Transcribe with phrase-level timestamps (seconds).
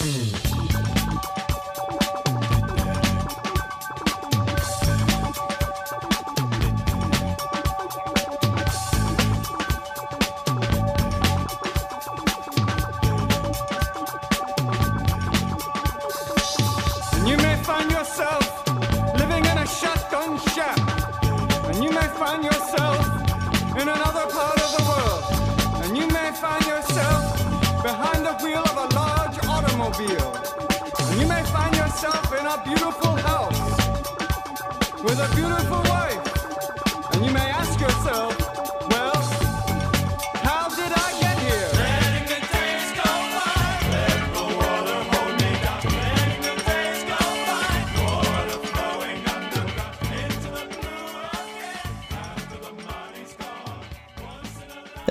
[0.00, 0.29] Mm-hmm.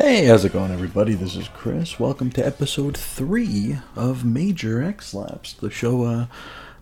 [0.09, 1.13] Hey, how's it going, everybody?
[1.13, 1.99] This is Chris.
[1.99, 6.25] Welcome to episode three of Major X Laps, the show uh,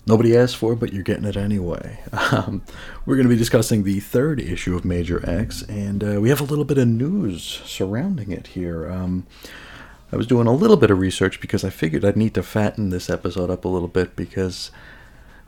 [0.05, 1.99] nobody asked for, but you're getting it anyway.
[2.13, 2.61] Um,
[3.05, 6.39] we're going to be discussing the third issue of Major X, and uh, we have
[6.39, 8.89] a little bit of news surrounding it here.
[8.89, 9.27] Um,
[10.09, 12.91] I was doing a little bit of research because I figured I'd need to fatten
[12.91, 14.71] this episode up a little bit because,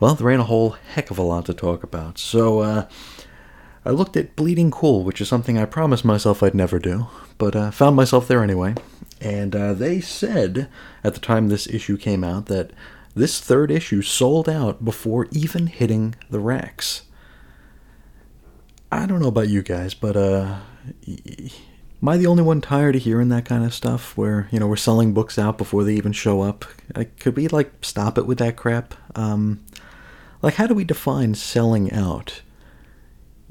[0.01, 2.17] well, there ain't a whole heck of a lot to talk about.
[2.17, 2.89] So, uh,
[3.85, 7.07] I looked at Bleeding Cool, which is something I promised myself I'd never do,
[7.39, 8.75] but uh, found myself there anyway.
[9.19, 10.69] And uh, they said
[11.03, 12.71] at the time this issue came out that
[13.15, 17.03] this third issue sold out before even hitting the racks.
[18.91, 20.59] I don't know about you guys, but uh,
[21.07, 24.15] am I the only one tired of hearing that kind of stuff?
[24.17, 26.65] Where you know we're selling books out before they even show up?
[27.19, 28.95] Could we like stop it with that crap?
[29.15, 29.63] Um,
[30.41, 32.41] like, how do we define selling out?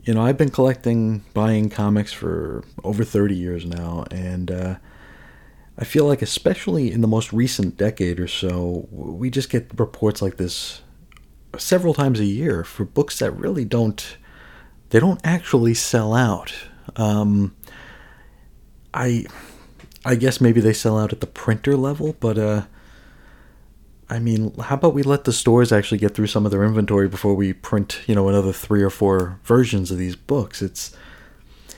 [0.08, 4.76] You know, I've been collecting, buying comics for over 30 years now, and uh,
[5.76, 10.22] I feel like, especially in the most recent decade or so, we just get reports
[10.22, 10.80] like this
[11.58, 14.16] several times a year for books that really don't,
[14.88, 16.54] they don't actually sell out.
[16.96, 17.54] Um,
[18.94, 19.26] I,
[20.06, 22.62] I guess maybe they sell out at the printer level, but uh,
[24.10, 27.08] I mean, how about we let the stores actually get through some of their inventory
[27.08, 30.62] before we print, you know, another three or four versions of these books?
[30.62, 30.96] It's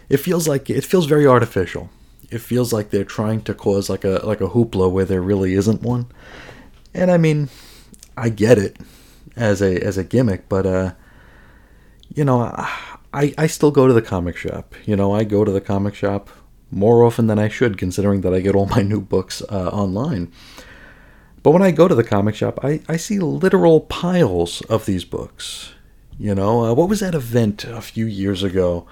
[0.09, 1.91] it feels like it feels very artificial.
[2.31, 5.55] It feels like they're trying to cause like a like a hoopla where there really
[5.55, 6.07] isn't one.
[6.95, 7.49] And I mean,
[8.17, 8.77] I get it
[9.37, 10.93] as a as a gimmick, but uh
[12.15, 12.43] you know,
[13.13, 14.75] I I still go to the comic shop.
[14.85, 16.31] You know, I go to the comic shop
[16.71, 20.31] more often than I should considering that I get all my new books uh, online.
[21.43, 25.05] But when I go to the comic shop, I, I see literal piles of these
[25.05, 25.73] books.
[26.19, 28.87] You know, uh, what was that event a few years ago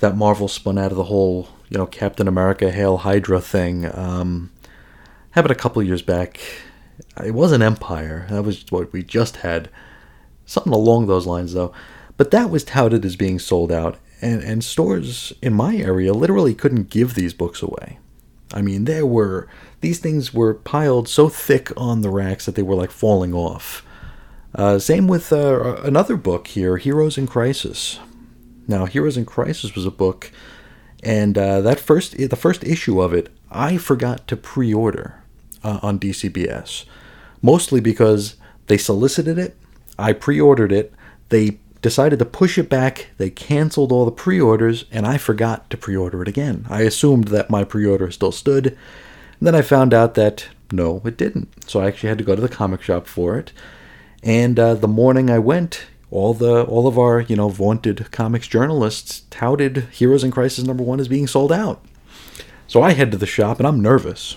[0.00, 3.86] that Marvel spun out of the whole, you know, Captain America Hail Hydra thing?
[3.96, 4.50] Um,
[5.30, 6.40] happened a couple years back.
[7.24, 8.26] It was an Empire.
[8.30, 9.70] That was what we just had.
[10.44, 11.72] Something along those lines, though.
[12.16, 16.54] But that was touted as being sold out, and, and stores in my area literally
[16.54, 17.98] couldn't give these books away.
[18.52, 19.48] I mean, there were
[19.86, 23.86] these things were piled so thick on the racks that they were like falling off.
[24.52, 28.00] Uh, same with uh, another book here, Heroes in Crisis.
[28.66, 30.32] Now, Heroes in Crisis was a book,
[31.04, 35.22] and uh, that first the first issue of it, I forgot to pre-order
[35.62, 36.84] uh, on DCBS,
[37.40, 38.34] mostly because
[38.66, 39.56] they solicited it,
[39.96, 40.92] I pre-ordered it,
[41.28, 43.06] they decided to push it back.
[43.18, 46.66] They canceled all the pre orders, and I forgot to pre order it again.
[46.68, 48.76] I assumed that my pre order still stood.
[49.38, 51.70] And then I found out that no, it didn't.
[51.70, 53.52] So I actually had to go to the comic shop for it.
[54.22, 58.46] And uh, the morning I went, all the all of our you know vaunted comics
[58.46, 61.84] journalists touted Heroes in Crisis number one as being sold out.
[62.66, 64.36] So I head to the shop, and I'm nervous.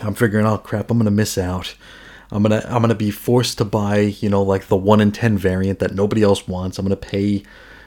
[0.00, 1.74] I'm figuring, oh crap, I'm gonna miss out.
[2.30, 5.36] I'm gonna I'm gonna be forced to buy, you know, like the one in ten
[5.36, 6.78] variant that nobody else wants.
[6.78, 7.42] I'm gonna pay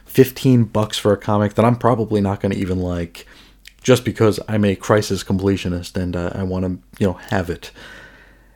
[0.05, 3.27] fifteen bucks for a comic that I'm probably not gonna even like,
[3.87, 7.71] just because I'm a crisis completionist and uh, I want to, you know, have it.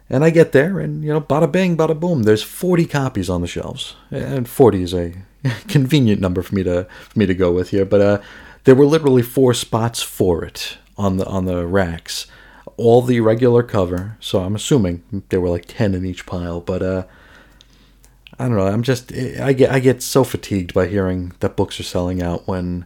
[0.10, 2.24] And I get there, and you know, bada bing, bada boom.
[2.24, 5.14] There's 40 copies on the shelves, and 40 is a
[5.70, 7.86] convenient number for me to for me to go with here.
[7.86, 8.22] But uh,
[8.66, 12.28] there were literally four spots for it on the on the racks
[12.76, 14.18] all the regular cover.
[14.20, 16.60] So I'm assuming there were like ten in each pile.
[16.60, 17.04] But uh,
[18.38, 18.68] I don't know.
[18.68, 22.50] I'm just I get I get so fatigued by hearing that books are selling out
[22.50, 22.86] when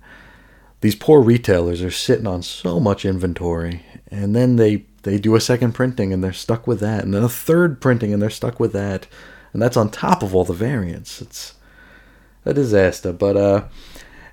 [0.86, 5.42] these poor retailers are sitting on so much inventory, and then they they do a
[5.42, 8.60] second printing and they're stuck with that, and then a third printing and they're stuck
[8.60, 9.08] with that,
[9.52, 11.24] and that's on top of all the variants.
[11.24, 11.56] It's
[12.46, 13.12] a disaster.
[13.12, 13.64] But uh,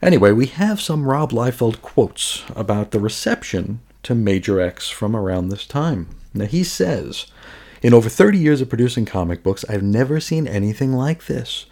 [0.03, 5.49] anyway, we have some Rob Liefeld quotes about the reception to Major X from around
[5.49, 6.07] this time.
[6.35, 7.29] Now he says,
[7.81, 11.65] In over 30 years of producing comic books, I've never seen anything like this.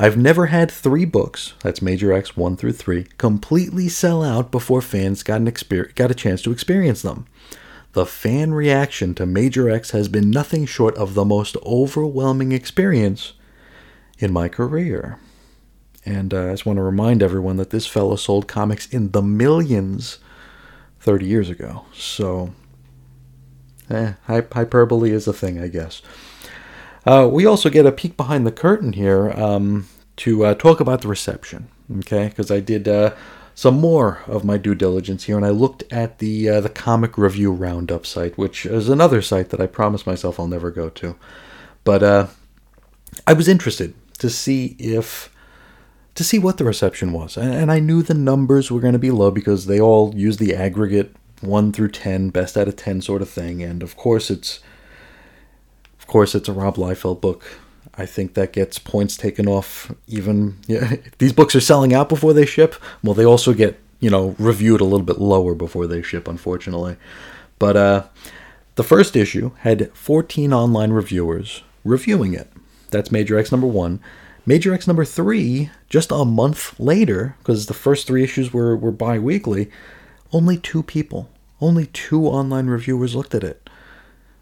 [0.00, 4.80] I've never had three books, that's Major X 1 through 3, completely sell out before
[4.80, 7.26] fans got, an exper- got a chance to experience them.
[7.94, 13.32] The fan reaction to Major X has been nothing short of the most overwhelming experience
[14.20, 15.18] in my career.
[16.06, 19.22] And uh, I just want to remind everyone that this fellow sold comics in the
[19.22, 20.20] millions
[21.00, 21.86] 30 years ago.
[21.92, 22.54] So,
[23.90, 26.02] eh, hyperbole is a thing, I guess.
[27.08, 31.00] Uh, we also get a peek behind the curtain here um, to uh, talk about
[31.00, 31.66] the reception,
[32.00, 32.28] okay?
[32.28, 33.14] Because I did uh,
[33.54, 37.16] some more of my due diligence here, and I looked at the uh, the comic
[37.16, 41.16] review roundup site, which is another site that I promised myself I'll never go to.
[41.82, 42.26] But uh,
[43.26, 45.34] I was interested to see if
[46.14, 49.10] to see what the reception was, and, I knew the numbers were going to be
[49.10, 53.22] low because they all use the aggregate one through ten, best out of ten sort
[53.22, 54.60] of thing, and of course it's
[56.08, 57.44] course, it's a Rob Liefeld book.
[57.94, 59.92] I think that gets points taken off.
[60.08, 62.74] Even yeah, these books are selling out before they ship.
[63.02, 66.96] Well, they also get you know reviewed a little bit lower before they ship, unfortunately.
[67.58, 68.04] But uh,
[68.76, 72.52] the first issue had 14 online reviewers reviewing it.
[72.90, 74.00] That's Major X number one.
[74.46, 78.92] Major X number three, just a month later, because the first three issues were, were
[78.92, 79.70] bi weekly,
[80.32, 81.28] only two people,
[81.60, 83.67] only two online reviewers looked at it.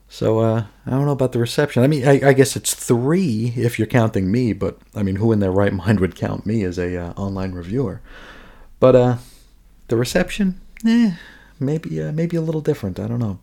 [0.08, 1.82] So uh, I don't know about the reception.
[1.82, 5.32] I mean, I, I, guess it's three if you're counting me, but I mean, who
[5.32, 8.00] in their right mind would count me as a uh, online reviewer?
[8.79, 9.17] But uh,
[9.88, 11.14] the reception, eh,
[11.58, 13.00] maybe uh, maybe a little different.
[13.00, 13.41] I don't know.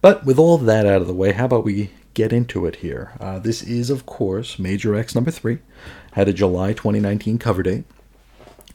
[0.00, 3.12] But with all that out of the way, how about we get into it here?
[3.20, 5.58] Uh, this is, of course, Major X number three.
[6.12, 7.84] Had a July 2019 cover date.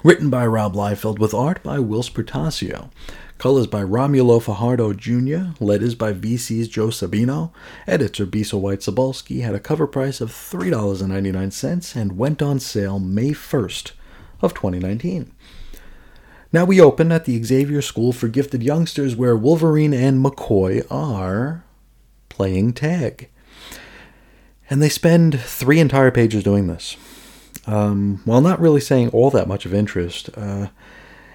[0.04, 2.90] Written by Rob Liefeld with art by Whilce Portacio.
[3.38, 7.52] Colors by Romulo Fajardo Jr., letters by VC's Joe Sabino,
[7.88, 13.30] editor Bisa White Cebulski, had a cover price of $3.99 and went on sale May
[13.30, 13.94] 1st
[14.42, 15.32] of 2019.
[16.52, 21.64] Now we open at the Xavier School for Gifted Youngsters where Wolverine and McCoy are
[22.28, 23.30] playing tag.
[24.70, 26.98] And they spend three entire pages doing this.
[27.65, 30.68] Um, while not really saying all that much of interest, uh,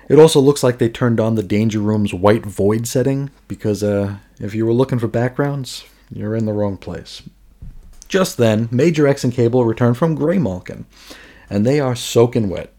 [0.08, 4.16] it also looks like they turned on the Danger Room's white void setting because uh,
[4.40, 7.22] if you were looking for backgrounds, you're in the wrong place.
[8.08, 10.84] Just then, Major X and Cable return from Graymalkin,
[11.50, 12.72] and they are soaking wet.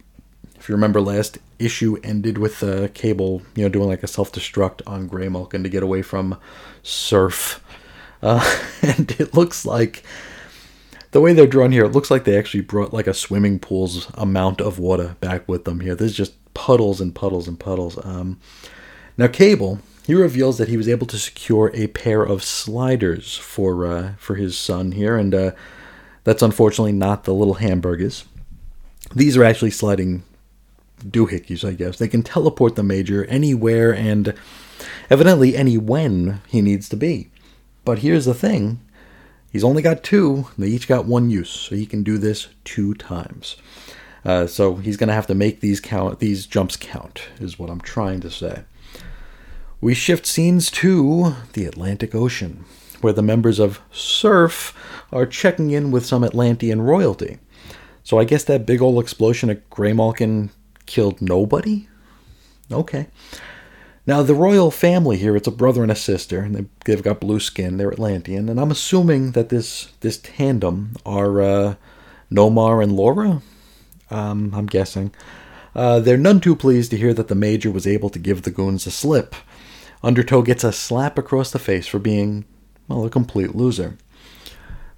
[0.55, 4.81] If you remember, last issue ended with uh, Cable, you know, doing like a self-destruct
[4.87, 6.39] on Graymalkin to get away from
[6.81, 7.63] Surf,
[8.23, 10.03] uh, and it looks like
[11.11, 14.11] the way they're drawn here, it looks like they actually brought like a swimming pool's
[14.13, 15.95] amount of water back with them here.
[15.95, 18.03] There's just puddles and puddles and puddles.
[18.05, 18.39] Um,
[19.17, 23.85] now, Cable, he reveals that he was able to secure a pair of sliders for
[23.85, 25.51] uh, for his son here, and uh,
[26.23, 28.25] that's unfortunately not the little hamburgers.
[29.15, 30.23] These are actually sliding
[31.03, 31.97] doohickeys, I guess.
[31.97, 34.33] They can teleport the Major anywhere and
[35.09, 37.29] evidently any when he needs to be.
[37.85, 38.79] But here's the thing
[39.51, 42.93] he's only got two, they each got one use, so he can do this two
[42.93, 43.55] times.
[44.25, 46.19] Uh, so he's going to have to make these count.
[46.19, 48.63] These jumps count, is what I'm trying to say.
[49.81, 52.65] We shift scenes to the Atlantic Ocean,
[53.01, 54.75] where the members of Surf
[55.11, 57.39] are checking in with some Atlantean royalty.
[58.03, 60.49] So I guess that big old explosion at Graymalkin
[60.85, 61.87] killed nobody?
[62.71, 63.07] Okay.
[64.09, 67.39] Now, the royal family here, it's a brother and a sister, and they've got blue
[67.39, 71.75] skin, they're Atlantean, and I'm assuming that this, this tandem are uh,
[72.31, 73.43] Nomar and Laura?
[74.09, 75.13] um, I'm guessing.
[75.75, 78.49] Uh, they're none too pleased to hear that the Major was able to give the
[78.49, 79.35] goons a slip.
[80.03, 82.45] Undertow gets a slap across the face for being,
[82.87, 83.95] well, a complete loser.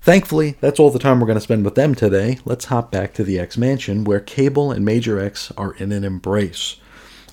[0.02, 2.40] Thankfully, that's all the time we're going to spend with them today.
[2.46, 6.06] Let's hop back to the X Mansion, where Cable and Major X are in an
[6.06, 6.78] embrace,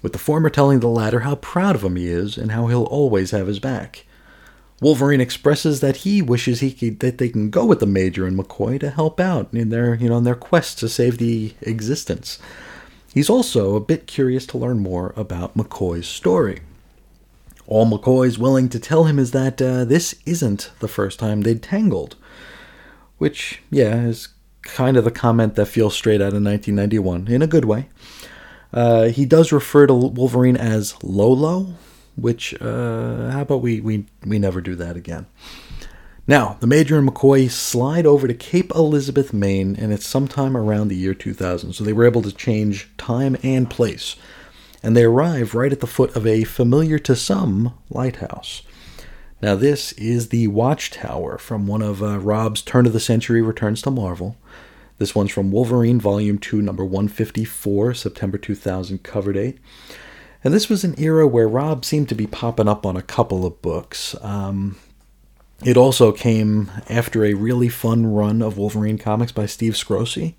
[0.03, 2.85] with the former telling the latter how proud of him he is and how he'll
[2.85, 4.05] always have his back.
[4.81, 8.39] Wolverine expresses that he wishes he could, that they can go with the Major and
[8.39, 12.39] McCoy to help out in their you know in their quest to save the existence.
[13.13, 16.61] He's also a bit curious to learn more about McCoy's story.
[17.67, 21.63] All McCoy's willing to tell him is that uh, this isn't the first time they'd
[21.63, 22.15] tangled,
[23.19, 24.29] which yeah is
[24.63, 27.89] kind of the comment that feels straight out of 1991 in a good way.
[28.73, 31.75] Uh, he does refer to Wolverine as Lolo,
[32.17, 35.27] which uh, how about we, we we never do that again.
[36.27, 40.89] Now, the Major and McCoy slide over to Cape Elizabeth, Maine, and it's sometime around
[40.89, 41.73] the year 2000.
[41.73, 44.15] So they were able to change time and place.
[44.83, 48.61] And they arrive right at the foot of a familiar to some lighthouse.
[49.41, 53.81] Now, this is the Watchtower from one of uh, Rob's turn of the century returns
[53.83, 54.37] to Marvel.
[54.99, 59.59] This one's from Wolverine Volume 2, number 154, September 2000 cover date.
[60.43, 63.47] And this was an era where Rob seemed to be popping up on a couple
[63.47, 64.17] of books.
[64.23, 64.77] Um,
[65.65, 70.35] it also came after a really fun run of Wolverine comics by Steve Skroce,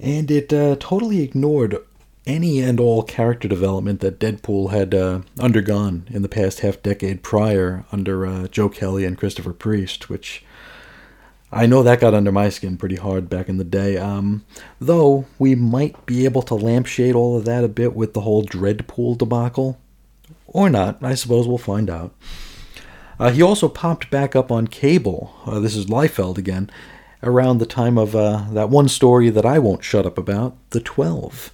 [0.00, 1.76] and it uh, totally ignored
[2.26, 7.22] any and all character development that Deadpool had uh, undergone in the past half decade
[7.22, 10.44] prior under uh, Joe Kelly and Christopher Priest, which
[11.50, 13.96] I know that got under my skin pretty hard back in the day.
[13.96, 14.44] Um,
[14.80, 18.44] though we might be able to lampshade all of that a bit with the whole
[18.44, 19.80] Dreadpool debacle.
[20.46, 22.14] Or not, I suppose we'll find out.
[23.18, 25.34] Uh, he also popped back up on cable.
[25.46, 26.70] Uh, this is Liefeld again,
[27.22, 30.80] around the time of uh, that one story that I won't shut up about, The
[30.80, 31.50] Twelve.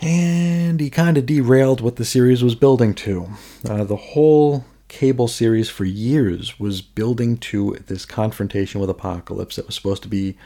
[0.00, 3.28] And he kind of derailed what the series was building to.
[3.68, 9.66] Uh, the whole cable series for years was building to this confrontation with Apocalypse that
[9.66, 10.36] was supposed to be,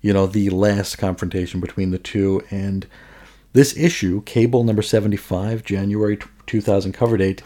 [0.00, 2.42] you know, the last confrontation between the two.
[2.50, 2.86] And
[3.52, 7.42] this issue, Cable number 75, January 2000 cover date,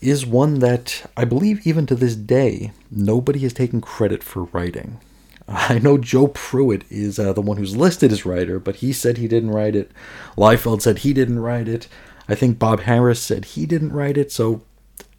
[0.00, 5.00] is one that I believe even to this day nobody has taken credit for writing.
[5.48, 9.16] I know Joe Pruett is uh, the one who's listed as writer, but he said
[9.16, 9.90] he didn't write it.
[10.36, 11.88] Liefeld said he didn't write it.
[12.28, 14.62] I think Bob Harras said he didn't write it, so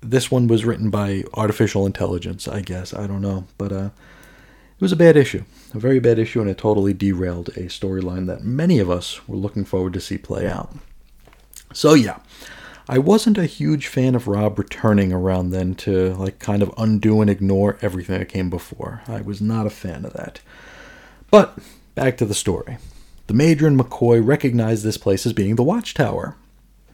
[0.01, 2.93] this one was written by artificial intelligence, I guess.
[2.93, 3.45] I don't know.
[3.57, 3.89] But uh,
[4.77, 5.43] it was a bad issue.
[5.73, 9.37] A very bad issue, and it totally derailed a storyline that many of us were
[9.37, 10.73] looking forward to see play out.
[11.73, 12.19] So, yeah.
[12.89, 17.19] I wasn't a huge fan of Rob returning around then to like kind of undo
[17.19, 19.01] and ignore everything that came before.
[19.07, 20.39] I was not a fan of that.
[21.29, 21.59] But
[21.95, 22.77] back to the story.
[23.27, 26.37] The Major and McCoy recognize this place as being the Watchtower.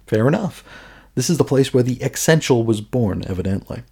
[0.08, 0.64] Fair enough.
[1.16, 3.84] This is the place where the Essential was born, evidently.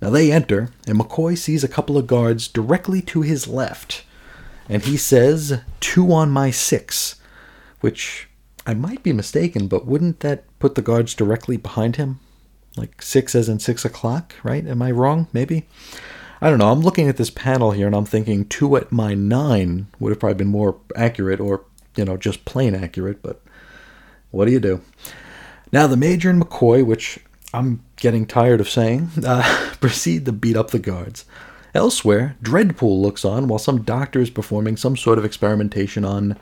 [0.00, 4.04] Now they enter, and McCoy sees a couple of guards directly to his left.
[4.68, 7.16] And he says, Two on my six.
[7.80, 8.28] Which
[8.66, 12.20] I might be mistaken, but wouldn't that put the guards directly behind him?
[12.76, 14.66] Like six as in six o'clock, right?
[14.66, 15.26] Am I wrong?
[15.32, 15.66] Maybe?
[16.40, 16.70] I don't know.
[16.70, 20.20] I'm looking at this panel here and I'm thinking two at my nine would have
[20.20, 21.64] probably been more accurate or,
[21.96, 23.40] you know, just plain accurate, but
[24.30, 24.80] what do you do?
[25.72, 27.18] Now, the Major and McCoy, which
[27.52, 31.24] I'm getting tired of saying, uh, proceed to beat up the guards.
[31.74, 36.38] Elsewhere, Dreadpool looks on while some doctor is performing some sort of experimentation on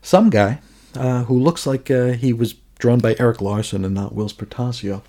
[0.00, 0.60] some guy
[0.94, 5.02] uh, who looks like uh, he was drawn by Erik Larsen and not Whilce Portacio.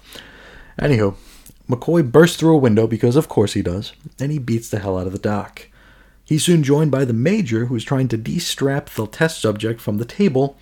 [0.79, 1.15] Anywho,
[1.69, 4.97] McCoy bursts through a window because, of course, he does, and he beats the hell
[4.97, 5.67] out of the doc.
[6.25, 10.05] He's soon joined by the Major, who's trying to de-strap the test subject from the
[10.05, 10.57] table.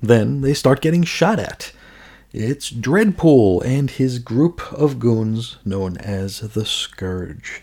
[0.00, 1.72] Then they start getting shot at.
[2.34, 7.60] It's Dreadpool and his group of goons known as the Scourge.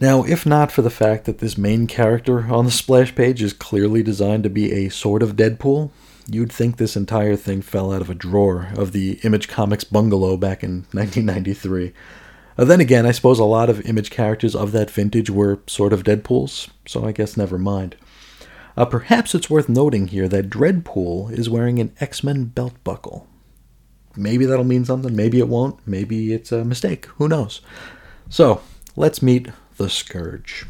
[0.00, 3.52] Now, if not for the fact that this main character on the splash page is
[3.52, 5.90] clearly designed to be a sort of Deadpool,
[6.28, 10.36] you'd think this entire thing fell out of a drawer of the Image Comics bungalow
[10.36, 11.92] back in 1993.
[12.58, 15.92] Uh, then again, I suppose a lot of Image characters of that vintage were sort
[15.92, 17.94] of Deadpools, so I guess never mind.
[18.78, 23.26] Uh, perhaps it's worth noting here that Dreadpool is wearing an X Men belt buckle.
[24.14, 27.60] Maybe that'll mean something, maybe it won't, maybe it's a mistake, who knows.
[28.28, 28.60] So,
[28.94, 30.64] let's meet the Scourge.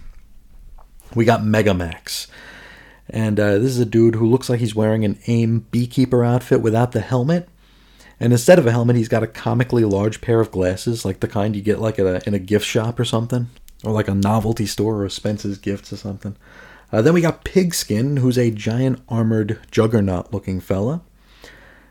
[1.15, 2.29] We got Megamax.
[3.11, 6.62] And uh, this is a dude who looks like he's wearing an AIM beekeeper outfit
[6.62, 7.47] without the helmet.
[8.19, 11.29] And instead of a helmet, he's got a comically large pair of glasses, like the
[11.29, 13.49] kind you get like a, in a gift shop or something,
[13.85, 16.37] or like a novelty store or Spencer's Gifts or something.
[16.90, 21.02] Uh, then we got Pigskin, who's a giant armored juggernaut looking fella.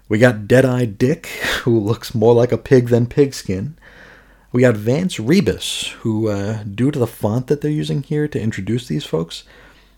[0.10, 1.25] We got Deadeye Dick,
[1.63, 3.77] who looks more like a pig than Pigskin.
[4.51, 8.42] We got Vance Rebus, who, uh, due to the font that they're using here to
[8.42, 9.44] introduce these folks,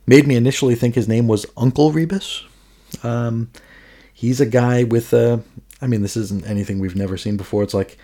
[0.06, 2.44] made me initially think his name was Uncle Rebus.
[3.04, 3.52] Um,
[4.12, 5.34] he's a guy with a.
[5.34, 5.40] Uh,
[5.82, 7.64] I mean, this isn't anything we've never seen before.
[7.64, 7.98] It's like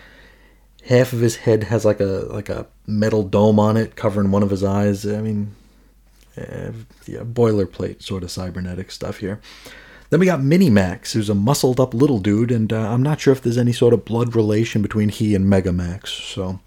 [0.86, 4.42] half of his head has like a like a metal dome on it, covering one
[4.42, 5.04] of his eyes.
[5.04, 5.54] I mean,
[6.36, 6.72] uh,
[7.06, 9.40] yeah, boilerplate sort of cybernetic stuff here.
[10.10, 13.32] Then we got Minimax, who's a muscled up little dude, and uh, I'm not sure
[13.32, 16.12] if there's any sort of blood relation between he and Mega Max.
[16.12, 16.60] So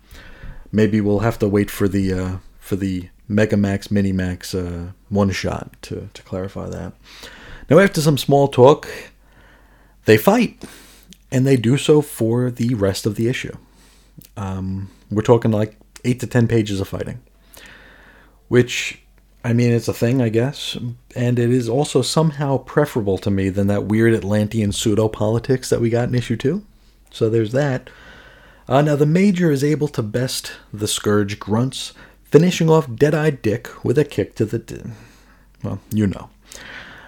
[0.71, 5.73] maybe we'll have to wait for the uh, for the Megamax Minimax uh, one shot
[5.83, 6.93] to to clarify that.
[7.69, 8.89] Now after some small talk,
[10.05, 10.65] they fight,
[11.31, 13.55] and they do so for the rest of the issue.
[14.35, 17.21] Um, we're talking like eight to ten pages of fighting,
[18.49, 19.01] which
[19.43, 20.77] I mean, it's a thing, I guess,
[21.15, 25.79] and it is also somehow preferable to me than that weird Atlantean pseudo politics that
[25.79, 26.65] we got in issue two.
[27.10, 27.89] So there's that.
[28.67, 31.93] Uh, now, the Major is able to best the Scourge grunts,
[32.25, 34.60] finishing off Deadeye Dick with a kick to the.
[34.60, 34.81] D-
[35.63, 36.29] well, you know.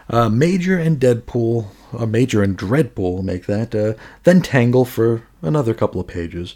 [0.10, 5.74] Uh, Major and Deadpool, uh, Major and Dreadpool make that, uh, then tangle for another
[5.74, 6.56] couple of pages.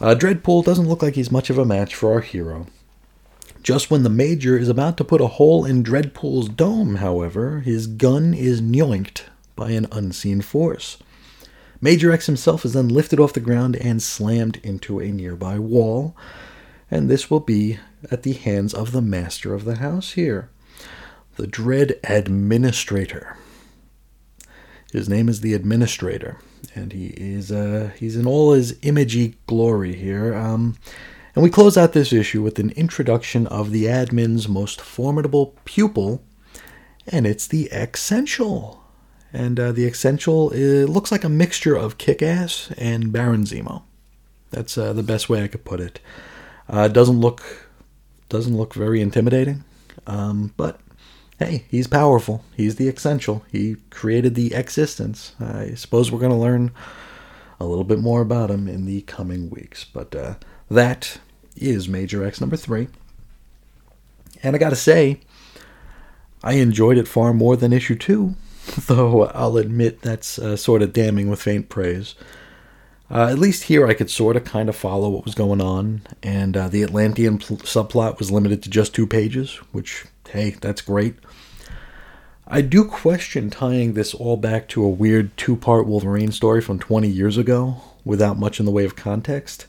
[0.00, 2.66] Uh, Dreadpool doesn't look like he's much of a match for our hero.
[3.62, 7.86] Just when the Major is about to put a hole in Dreadpool's dome, however, his
[7.86, 9.22] gun is yoinked
[9.54, 10.98] by an unseen force.
[11.80, 16.16] Major X himself is then lifted off the ground and slammed into a nearby wall,
[16.90, 17.78] and this will be
[18.10, 20.50] at the hands of the master of the house here,
[21.36, 23.36] the Dread Administrator.
[24.92, 26.38] His name is the Administrator,
[26.74, 30.34] and he is uh, he's in all his imagey glory here.
[30.34, 30.76] Um,
[31.34, 36.22] and we close out this issue with an introduction of the admin's most formidable pupil,
[37.06, 38.82] and it's the Essential.
[39.32, 43.82] And uh, the Essential looks like a mixture of Kick-Ass and Baron Zemo.
[44.50, 46.00] That's uh, the best way I could put it.
[46.68, 47.42] Uh, doesn't look
[48.28, 49.64] doesn't look very intimidating,
[50.06, 50.80] um, but
[51.38, 52.44] hey, he's powerful.
[52.56, 53.44] He's the Essential.
[53.50, 55.34] He created the existence.
[55.40, 56.72] I suppose we're going to learn
[57.58, 59.84] a little bit more about him in the coming weeks.
[59.84, 60.34] But uh,
[60.72, 61.18] that
[61.56, 62.88] is Major X number three.
[64.42, 65.20] And I got to say,
[66.42, 68.34] I enjoyed it far more than issue two,
[68.86, 72.14] though I'll admit that's uh, sort of damning with faint praise.
[73.10, 76.00] Uh, at least here I could sort of kind of follow what was going on,
[76.22, 80.80] and uh, the Atlantean pl- subplot was limited to just two pages, which, hey, that's
[80.80, 81.16] great.
[82.48, 86.78] I do question tying this all back to a weird two part Wolverine story from
[86.78, 89.66] 20 years ago without much in the way of context.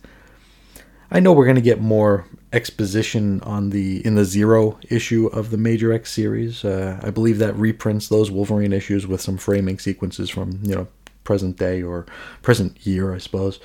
[1.14, 5.52] I know we're going to get more exposition on the in the zero issue of
[5.52, 6.66] the Major X series.
[6.66, 10.88] Uh, I believe that reprints those Wolverine issues with some framing sequences from you know
[11.24, 12.08] present day or
[12.42, 13.60] present year, I suppose.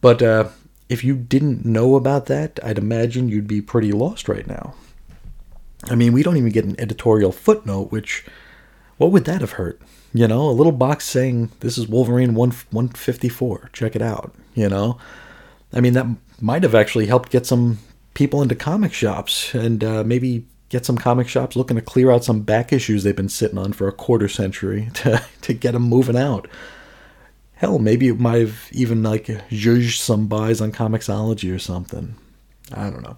[0.00, 0.48] But uh,
[0.88, 4.72] if you didn't know about that, I'd imagine you'd be pretty lost right now.
[5.84, 8.24] I mean, we don't even get an editorial footnote, which,
[8.96, 9.80] what would that have hurt?
[10.12, 14.68] You know, a little box saying, this is Wolverine 1, 154, check it out, you
[14.68, 14.98] know?
[15.72, 16.06] I mean, that
[16.42, 17.78] might have actually helped get some
[18.14, 22.24] people into comic shops and uh, maybe get some comic shops looking to clear out
[22.24, 25.82] some back issues they've been sitting on for a quarter century to, to get them
[25.82, 26.48] moving out.
[27.54, 32.14] Hell, maybe it might have even like zhuzhed some buys on Comixology or something.
[32.72, 33.16] I don't know.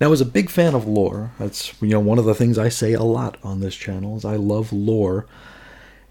[0.00, 1.32] Now, as a big fan of lore.
[1.38, 4.24] That's you know one of the things I say a lot on this channel is
[4.24, 5.26] I love lore,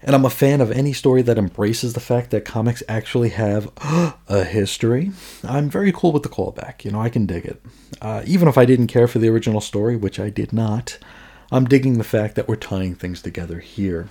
[0.02, 3.70] and I'm a fan of any story that embraces the fact that comics actually have
[4.28, 5.12] a history.
[5.44, 6.84] I'm very cool with the callback.
[6.84, 7.62] You know, I can dig it,
[8.00, 10.98] uh, even if I didn't care for the original story, which I did not.
[11.50, 14.08] I'm digging the fact that we're tying things together here.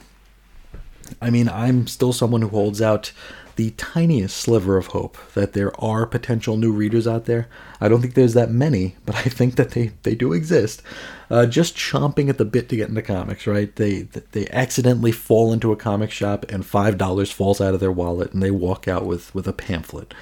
[1.22, 3.12] I mean, I'm still someone who holds out
[3.58, 7.48] the tiniest sliver of hope that there are potential new readers out there.
[7.82, 10.84] I don't think there's that many, but I think that they, they do exist.
[11.32, 13.76] Uh, just chomping at the bit to get into comics, right?
[13.76, 17.92] They they accidentally fall into a comic shop and five dollars falls out of their
[17.92, 20.14] wallet and they walk out with, with a pamphlet.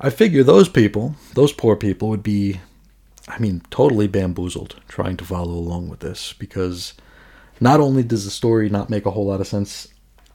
[0.00, 2.60] I figure those people, those poor people, would be,
[3.28, 6.94] I mean, totally bamboozled trying to follow along with this because
[7.60, 9.88] not only does the story not make a whole lot of sense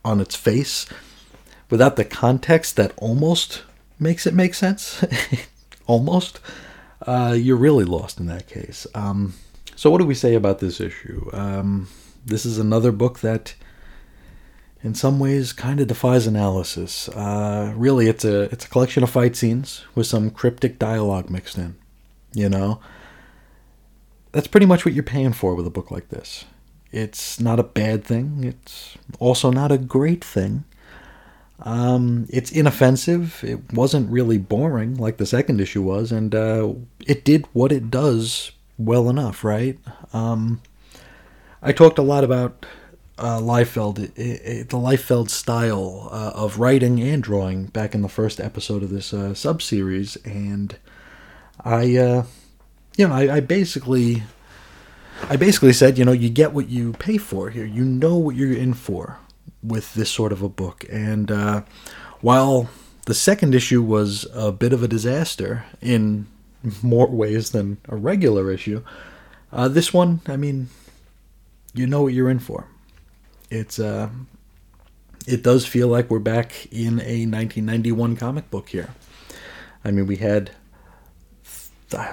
[0.04, 0.86] on its face,
[1.70, 3.64] without the context that almost
[4.00, 5.04] makes it make sense,
[5.88, 6.40] almost,
[7.08, 8.86] uh, you're really lost in that case.
[8.94, 9.34] Um,
[9.76, 11.30] so, what do we say about this issue?
[11.34, 11.88] Um,
[12.26, 13.56] this is another book that,
[14.82, 17.10] in some ways, kind of defies analysis.
[17.10, 21.58] Uh, really, it's a it's a collection of fight scenes with some cryptic dialogue mixed
[21.58, 21.76] in.
[22.34, 22.80] You know,
[24.32, 26.46] that's pretty much what you're paying for with a book like this.
[26.94, 28.44] It's not a bad thing.
[28.44, 30.64] It's also not a great thing.
[31.60, 33.44] Um, it's inoffensive.
[33.44, 36.74] It wasn't really boring like the second issue was, and uh,
[37.06, 39.80] it did what it does well enough, right?
[40.14, 40.62] Um,
[41.64, 42.66] I talked a lot about
[43.18, 48.10] uh, Liefeld, it, it, the Liefeld style uh, of writing and drawing back in the
[48.10, 50.76] first episode of this uh, sub series, and
[51.64, 52.26] I, uh,
[52.98, 54.24] you know, I, I basically
[55.30, 57.66] I basically said, you know, you get what you pay for here.
[57.66, 59.18] You know what you're in for
[59.62, 60.86] with this sort of a book.
[60.92, 61.64] And uh,
[62.22, 62.70] while
[63.06, 66.28] the second issue was a bit of a disaster in
[66.82, 68.84] more ways than a regular issue,
[69.52, 70.70] uh, this one, I mean,
[71.74, 72.68] you know what you're in for.
[73.50, 74.10] It's uh,
[75.28, 78.90] it does feel like we're back in a 1991 comic book here.
[79.86, 80.52] I mean, we had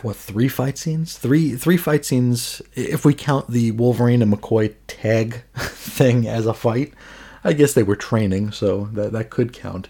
[0.03, 1.17] what three fight scenes?
[1.17, 2.63] Three three fight scenes.
[2.75, 6.93] If we count the Wolverine and McCoy tag thing as a fight,
[7.45, 9.89] I guess they were training, so that that could count.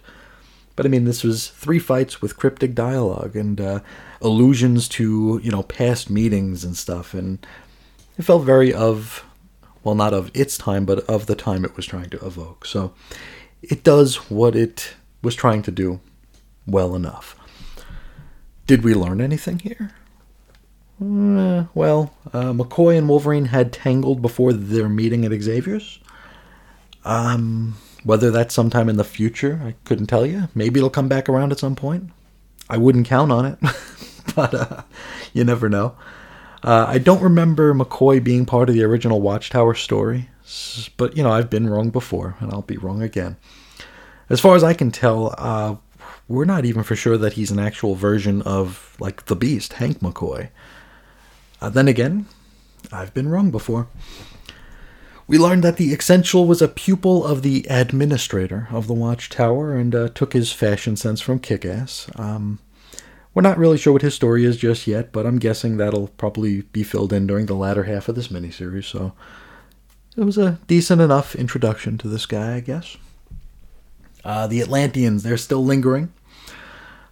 [0.77, 3.81] But I mean, this was three fights with cryptic dialogue and uh,
[4.23, 7.45] allusions to you know past meetings and stuff, and
[8.19, 9.25] it felt very of,
[9.83, 12.67] well, not of its time, but of the time it was trying to evoke.
[12.67, 12.93] So
[13.63, 16.01] it does what it was trying to do
[16.67, 17.37] well enough.
[18.71, 19.91] Did we learn anything here?
[21.03, 25.99] Uh, well, uh, McCoy and Wolverine had tangled before their meeting at Xavier's.
[27.05, 30.51] Um, whether that's sometime in the future, I couldn't tell you.
[30.55, 32.11] Maybe it'll come back around at some point.
[32.69, 33.59] I wouldn't count on it,
[34.37, 34.83] but uh,
[35.33, 35.97] you never know.
[36.63, 40.31] Uh, I don't remember McCoy being part of the original Watchtower story,
[40.97, 43.37] but you know I've been wrong before, and I'll be wrong again.
[44.29, 45.75] As far as I can tell, uh,
[46.31, 49.99] we're not even for sure that he's an actual version of like the Beast, Hank
[49.99, 50.49] McCoy.
[51.61, 52.27] Uh, then again,
[52.93, 53.89] I've been wrong before.
[55.27, 59.93] We learned that the Essential was a pupil of the administrator of the Watchtower and
[59.93, 62.09] uh, took his fashion sense from Kick Ass.
[62.15, 62.61] Um,
[63.35, 66.63] we're not really sure what his story is just yet, but I'm guessing that'll probably
[66.63, 69.15] be filled in during the latter half of this miniseries, so
[70.17, 72.97] it was a decent enough introduction to this guy, I guess.
[74.25, 76.13] Uh, the Atlanteans, they're still lingering,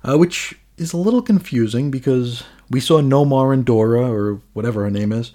[0.02, 4.90] uh, which is a little confusing because we saw Nomar and Dora, or whatever her
[4.90, 5.32] name is.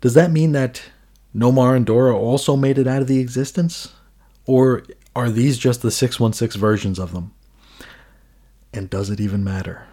[0.00, 0.82] Does that mean that
[1.34, 3.92] Nomar and Dora also made it out of the existence?
[4.46, 7.32] Or are these just the 616 versions of them?
[8.72, 9.86] And does it even matter?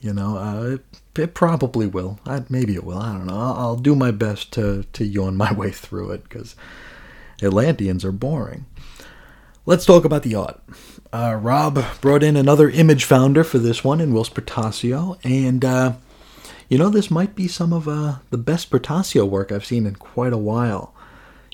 [0.00, 0.84] You know, uh, it,
[1.16, 2.20] it, probably will.
[2.24, 2.98] I, maybe it will.
[2.98, 3.38] I don't know.
[3.38, 6.54] I'll, I'll, do my best to, to yawn my way through it because
[7.42, 8.66] Atlanteans are boring.
[9.66, 10.60] Let's talk about the art.
[11.12, 15.94] Uh, Rob brought in another image founder for this one in Whilce Portacio, and uh,
[16.68, 19.96] you know, this might be some of uh, the best Portacio work I've seen in
[19.96, 20.94] quite a while.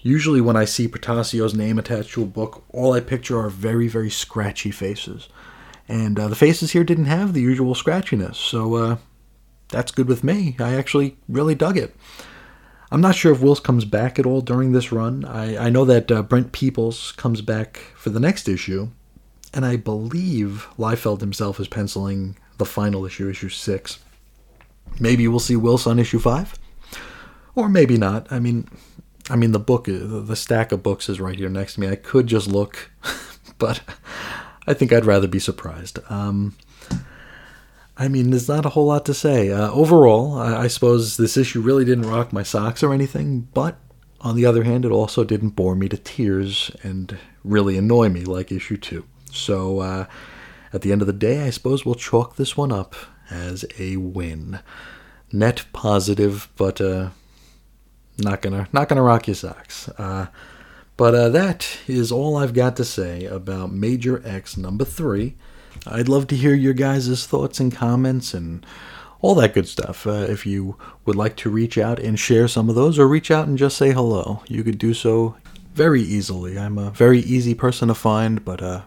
[0.03, 3.87] Usually, when I see Portacio's name attached to a book, all I picture are very,
[3.87, 5.29] very scratchy faces.
[5.89, 8.97] And uh, the faces here didn't have the usual scratchiness, so uh,
[9.69, 10.57] that's good with me.
[10.59, 11.95] I actually really dug it.
[12.91, 15.25] I'm not sure if Wills comes back at all during this run.
[15.25, 18.91] I, I know that uh, Brent Peeples comes back for the next issue,
[19.55, 23.99] and I believe Liefeld himself is penciling the final issue, issue 6.
[25.01, 26.55] Maybe we'll see Whilce on issue five,
[27.55, 28.31] or maybe not.
[28.31, 28.69] I mean,
[29.31, 31.89] I mean the book, the stack of books is right here next to me.
[31.89, 32.91] I could just look,
[33.59, 33.81] but
[34.67, 35.99] I think I'd rather be surprised.
[36.11, 36.55] Um,
[37.97, 39.53] I mean, there's not a whole lot to say.
[39.53, 43.79] Uh, overall, I, I suppose this issue really didn't rock my socks or anything, but
[44.21, 48.25] on the other hand, it also didn't bore me to tears and really annoy me
[48.25, 49.05] like issue two.
[49.35, 50.07] So, uh,
[50.73, 52.95] at the end of the day, I suppose we'll chalk this one up
[53.31, 54.61] as a win.
[55.33, 57.11] Net positive, but uh,
[58.19, 59.89] not gonna not gonna rock your socks.
[59.91, 60.27] Uh,
[60.97, 65.37] but uh, that is all I've got to say about Major X number three.
[65.87, 68.65] I'd love to hear your guys' thoughts and comments and
[69.21, 70.07] all that good stuff.
[70.07, 73.31] Uh, if you would like to reach out and share some of those, or reach
[73.31, 75.37] out and just say hello, you could do so
[75.75, 76.59] very easily.
[76.59, 78.83] I'm a very easy person to find, but uh,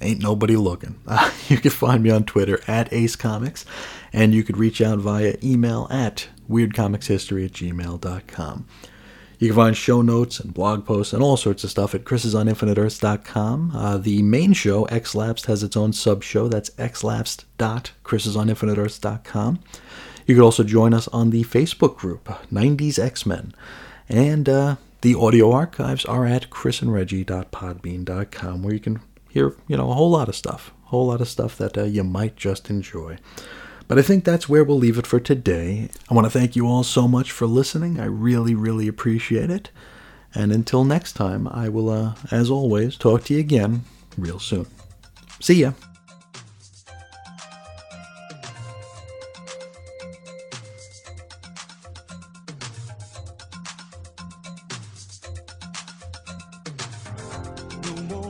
[0.00, 0.96] ain't nobody looking.
[1.06, 3.64] Uh, you can find me on Twitter at Ace Comics,
[4.12, 8.66] and you could reach out via email at weirdcomicshistory at gmail.com.
[9.38, 13.70] You can find show notes and blog posts and all sorts of stuff at chrisisoninfiniteearths.com.
[13.72, 16.48] Uh, the main show, X-Lapsed, has its own sub-show.
[16.48, 19.60] That's xlapsed.chrisisoninfiniteearths.com.
[20.26, 23.54] You could also join us on the Facebook group, 90s X-Men.
[24.08, 28.98] And uh, the audio archives are at chrisandreggie.podbean.com, where you can
[29.38, 31.84] hear, you know, a whole lot of stuff, a whole lot of stuff that uh,
[31.84, 33.16] you might just enjoy.
[33.86, 35.88] But I think that's where we'll leave it for today.
[36.10, 38.00] I want to thank you all so much for listening.
[38.00, 39.70] I really, really appreciate it.
[40.34, 43.84] And until next time, I will, uh, as always, talk to you again
[44.18, 44.66] real soon.
[45.40, 45.72] See ya.
[58.10, 58.27] No